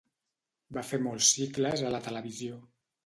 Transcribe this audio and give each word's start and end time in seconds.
Va 0.77 0.83
fer 0.91 0.99
molts 1.07 1.29
cicles 1.35 1.85
a 1.91 1.93
la 1.97 2.01
televisió. 2.09 2.59